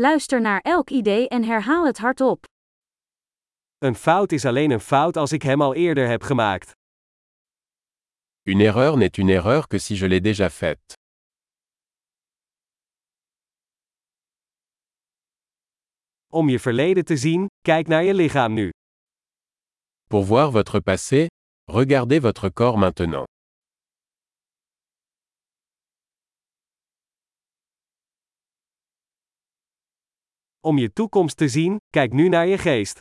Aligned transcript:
Luister 0.00 0.40
naar 0.40 0.60
elk 0.60 0.90
idee 0.90 1.28
en 1.28 1.44
herhaal 1.44 1.86
het 1.86 1.98
hardop. 1.98 2.44
Een 3.78 3.94
fout 3.94 4.32
is 4.32 4.44
alleen 4.44 4.70
een 4.70 4.80
fout 4.80 5.16
als 5.16 5.32
ik 5.32 5.42
hem 5.42 5.62
al 5.62 5.74
eerder 5.74 6.08
heb 6.08 6.22
gemaakt. 6.22 6.70
Une 8.42 8.64
erreur 8.64 8.96
n'est 8.96 9.16
une 9.18 9.32
erreur 9.32 9.66
que 9.66 9.78
si 9.78 9.94
je 9.94 10.08
l'ai 10.08 10.20
déjà 10.20 10.50
faite. 10.50 10.94
Om 16.32 16.48
je 16.48 16.58
verleden 16.58 17.04
te 17.04 17.16
zien, 17.16 17.46
kijk 17.60 17.86
naar 17.86 18.02
je 18.04 18.14
lichaam 18.14 18.52
nu. 18.52 18.70
Pour 20.08 20.24
voir 20.24 20.50
votre 20.50 20.80
passé, 20.80 21.26
regardez 21.64 22.20
votre 22.20 22.52
corps 22.52 22.78
maintenant. 22.78 23.37
Om 30.68 30.78
je 30.78 30.92
toekomst 30.92 31.36
te 31.36 31.48
zien, 31.48 31.76
kijk 31.90 32.12
nu 32.12 32.28
naar 32.28 32.46
je 32.46 32.58
geest. 32.58 32.98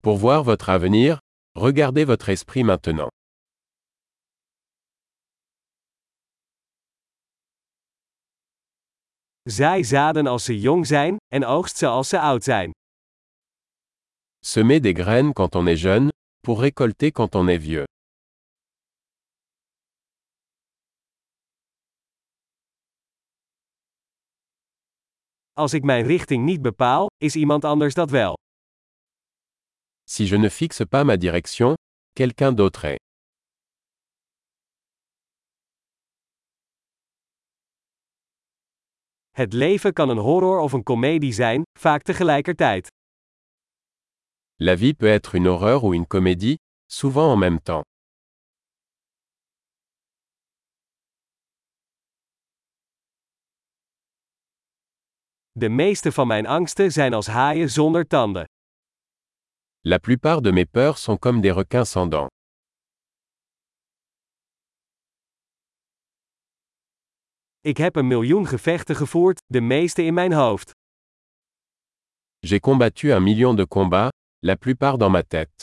Pour 0.00 0.18
voir 0.18 0.44
votre 0.44 0.70
avenir, 0.70 1.18
regardez 1.52 2.04
votre 2.04 2.30
esprit 2.30 2.64
maintenant. 2.64 3.10
Zaai 9.42 9.84
zaden 9.84 10.26
als 10.26 10.44
ze 10.44 10.60
jong 10.60 10.86
zijn, 10.86 11.16
en 11.28 11.44
oogst 11.44 11.76
ze 11.76 11.86
als 11.86 12.08
ze 12.08 12.20
oud 12.20 12.44
zijn. 12.44 12.70
Semez 14.38 14.80
des 14.80 14.94
graines 14.94 15.32
quand 15.32 15.54
on 15.54 15.66
est 15.66 15.80
jeune, 15.80 16.08
pour 16.40 16.60
récolter 16.60 17.12
quand 17.12 17.34
on 17.34 17.48
est 17.48 17.62
vieux. 17.62 17.84
Als 25.54 25.72
ik 25.72 25.82
mijn 25.82 26.06
richting 26.06 26.44
niet 26.44 26.62
bepaal, 26.62 27.06
is 27.16 27.36
iemand 27.36 27.64
anders 27.64 27.94
dat 27.94 28.10
wel. 28.10 28.36
Si 30.04 30.24
je 30.24 30.38
ne 30.38 30.50
fixe 30.50 30.86
pas 30.86 31.04
ma 31.04 31.16
direction, 31.16 31.74
quelqu'un 32.12 32.54
d'autre 32.54 32.88
est. 32.88 32.98
Het 39.30 39.52
leven 39.52 39.92
kan 39.92 40.08
een 40.08 40.18
horror 40.18 40.60
of 40.60 40.72
een 40.72 40.82
komedie 40.82 41.32
zijn, 41.32 41.62
vaak 41.78 42.02
tegelijkertijd. 42.02 42.86
La 44.56 44.76
vie 44.76 44.94
peut 44.94 45.10
être 45.10 45.34
une 45.34 45.48
horreur 45.48 45.82
ou 45.82 45.94
une 45.94 46.06
comédie, 46.06 46.56
souvent 46.86 47.32
en 47.32 47.38
même 47.38 47.62
temps. 47.62 47.91
De 55.58 55.68
meeste 55.68 56.12
van 56.12 56.26
mijn 56.26 56.46
angsten 56.46 56.92
zijn 56.92 57.14
als 57.14 57.26
haaien 57.26 57.70
zonder 57.70 58.06
tanden. 58.06 58.44
La 59.80 59.98
plupart 59.98 60.42
de 60.44 60.52
mes 60.52 60.66
peurs 60.70 61.02
sont 61.02 61.20
comme 61.20 61.40
des 61.40 61.54
requins 61.54 61.90
sans 61.90 62.10
dents. 62.10 62.28
Ik 67.60 67.76
heb 67.76 67.96
een 67.96 68.06
miljoen 68.06 68.46
gevechten 68.46 68.96
gevoerd, 68.96 69.40
de 69.46 69.60
meeste 69.60 70.02
in 70.02 70.14
mijn 70.14 70.32
hoofd. 70.32 70.70
J'ai 72.38 72.60
combattu 72.60 73.12
un 73.12 73.22
million 73.22 73.56
de 73.56 73.66
combats, 73.68 74.10
la 74.38 74.54
plupart 74.54 74.98
dans 74.98 75.12
ma 75.12 75.22
tête. 75.22 75.62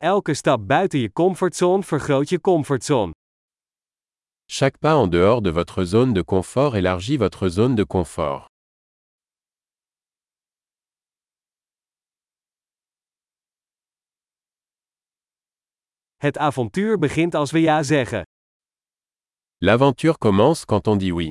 Elke 0.00 0.34
stap 0.34 0.66
buiten 0.66 0.98
je 0.98 1.12
comfortzone 1.12 1.82
vergroot 1.82 2.28
je 2.28 2.40
comfortzone. 2.40 3.12
Chaque 4.46 4.78
pas 4.78 4.94
en 4.94 5.10
dehors 5.10 5.42
de 5.42 5.52
votre 5.52 5.84
zone 5.84 6.12
de 6.12 6.24
confort 6.24 6.74
élargit 6.74 7.18
votre 7.18 7.48
zone 7.48 7.74
de 7.74 7.86
confort. 7.86 8.44
Het 16.16 16.38
avontuur 16.38 16.98
begint 16.98 17.34
als 17.34 17.50
we 17.50 17.60
ja 17.60 17.82
zeggen. 17.82 18.22
L'aventure 19.56 20.18
commence 20.18 20.64
quand 20.64 20.86
on 20.86 20.98
dit 20.98 21.12
oui. 21.12 21.28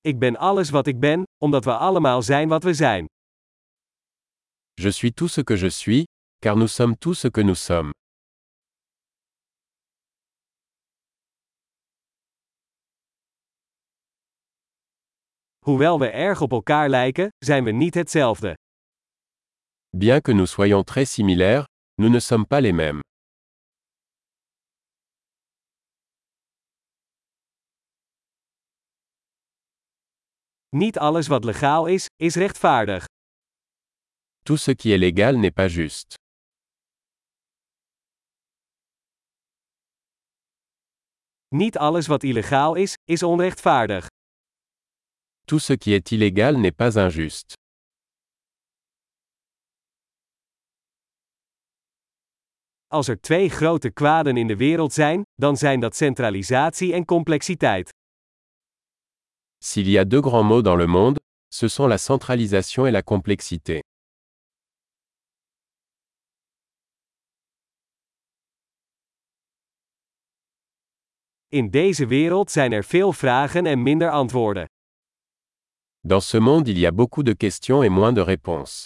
Ik 0.00 0.18
ben 0.18 0.36
alles 0.36 0.70
wat 0.70 0.86
ik 0.86 1.00
ben, 1.00 1.22
omdat 1.42 1.64
we 1.64 1.76
allemaal 1.76 2.22
zijn 2.22 2.48
wat 2.48 2.62
we 2.62 2.74
zijn. 2.74 3.06
Je 4.76 4.88
suis 4.88 5.12
tout 5.12 5.28
ce 5.28 5.40
que 5.40 5.56
je 5.56 5.68
suis, 5.68 6.04
car 6.40 6.56
nous 6.56 6.68
sommes 6.68 6.96
tout 6.96 7.14
ce 7.14 7.28
que 7.28 7.40
nous 7.40 7.54
sommes. 7.54 7.92
Hoewel 15.64 15.98
we 15.98 16.10
erg 16.10 16.40
op 16.40 16.52
elkaar 16.52 16.88
lijken, 16.88 17.28
zijn 17.38 17.64
we 17.64 17.70
niet 17.70 17.94
hetzelfde. 17.94 18.54
Bien 19.96 20.20
que 20.20 20.32
nous 20.32 20.50
soyons 20.50 20.84
très 20.84 21.12
similaires, 21.12 21.64
nous 21.94 22.10
ne 22.10 22.20
sommes 22.20 22.46
pas 22.46 22.60
les 22.60 22.72
mêmes. 22.74 23.00
Niet 30.68 30.98
alles 30.98 31.26
wat 31.26 31.44
legaal 31.44 31.86
is, 31.86 32.06
is 32.16 32.34
rechtvaardig. 32.34 33.04
Tout 34.46 34.58
ce 34.58 34.72
qui 34.72 34.92
est 34.92 34.98
légal 34.98 35.36
n'est 35.38 35.54
pas 35.54 35.68
juste. 35.68 36.16
Niet 41.48 41.78
alles 41.78 42.06
wat 42.06 42.22
illegaal 42.22 42.74
is, 42.74 42.94
is 43.04 43.22
onrechtvaardig. 43.22 44.06
Tout 45.46 45.62
ce 45.62 45.72
qui 45.76 45.92
est 45.94 46.12
illégal 46.12 46.56
n'est 46.56 46.76
pas 46.76 46.96
injuste. 46.96 47.54
Als 52.88 53.08
er 53.08 53.20
twee 53.20 53.48
grote 53.48 53.90
kwaden 53.90 54.36
in 54.36 54.46
de 54.46 54.56
wereld 54.56 54.92
zijn, 54.92 55.22
dan 55.34 55.56
zijn 55.56 55.80
dat 55.80 55.96
centralisatie 55.96 56.92
en 56.92 57.04
complexiteit. 57.04 57.88
S'il 59.58 59.88
y 59.88 59.98
a 59.98 60.04
deux 60.04 60.22
grands 60.22 60.46
mots 60.48 60.62
dans 60.62 60.78
le 60.78 60.86
monde, 60.86 61.18
ce 61.48 61.68
sont 61.68 61.88
la 61.88 61.98
centralisation 61.98 62.86
et 62.86 62.92
la 62.92 63.02
complexité. 63.02 63.80
In 71.54 71.70
deze 71.70 72.06
wereld 72.06 72.50
zijn 72.50 72.72
er 72.72 72.84
veel 72.84 73.12
vragen 73.12 73.66
en 73.66 73.82
minder 73.82 74.10
antwoorden. 74.10 74.64
Dans 76.00 76.28
ce 76.28 76.40
monde 76.40 76.70
il 76.70 76.78
y 76.78 76.86
a 76.86 76.92
beaucoup 76.92 77.26
de 77.26 77.36
questions 77.36 77.84
et 77.84 77.90
moins 77.90 78.14
de 78.14 78.22
réponses. 78.22 78.84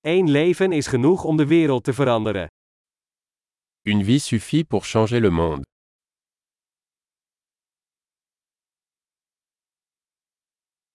Eén 0.00 0.30
leven 0.30 0.72
is 0.72 0.86
genoeg 0.86 1.24
om 1.24 1.36
de 1.36 1.46
wereld 1.46 1.84
te 1.84 1.92
veranderen. 1.92 2.46
Une 3.82 4.04
vie 4.04 4.18
suffit 4.18 4.68
pour 4.68 4.84
changer 4.84 5.20
le 5.20 5.30
monde. 5.30 5.62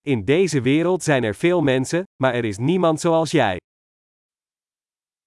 In 0.01 0.25
deze 0.25 0.61
wereld 0.61 1.03
zijn 1.03 1.23
er 1.23 1.35
veel 1.35 1.61
mensen, 1.61 2.03
maar 2.23 2.33
er 2.33 2.45
is 2.45 2.57
niemand 2.57 2.99
zoals 2.99 3.31
jij. 3.31 3.57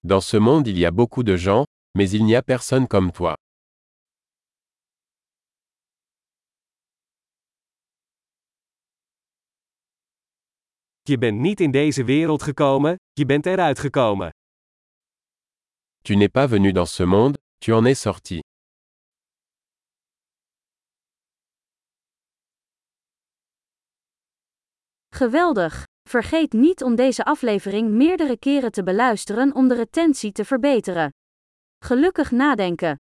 Dans 0.02 0.22
ce 0.22 0.38
monde 0.38 0.66
il 0.66 0.78
y 0.78 0.86
a 0.86 0.90
beaucoup 0.90 1.22
de 1.22 1.36
gens, 1.36 1.66
mais 1.94 2.08
il 2.10 2.24
n'y 2.24 2.34
a 2.34 2.42
personne 2.42 2.88
comme 2.88 3.12
toi. 3.12 3.36
Je 11.02 11.18
bent 11.18 11.40
niet 11.40 11.60
in 11.60 11.70
deze 11.70 12.04
wereld 12.04 12.42
gekomen, 12.42 12.96
je 13.12 13.26
bent 13.26 13.46
eruit 13.46 13.78
gekomen. 13.78 14.30
Tu 16.02 16.16
n'es 16.16 16.28
pas 16.28 16.48
venu 16.48 16.72
dans 16.72 16.90
ce 16.90 17.02
monde, 17.04 17.36
tu 17.58 17.72
en 17.72 17.84
es 17.84 18.00
sorti. 18.00 18.40
Geweldig! 25.10 25.89
Vergeet 26.10 26.52
niet 26.52 26.82
om 26.82 26.94
deze 26.94 27.24
aflevering 27.24 27.90
meerdere 27.90 28.38
keren 28.38 28.72
te 28.72 28.82
beluisteren 28.82 29.54
om 29.54 29.68
de 29.68 29.74
retentie 29.74 30.32
te 30.32 30.44
verbeteren. 30.44 31.14
Gelukkig 31.84 32.30
nadenken! 32.30 33.00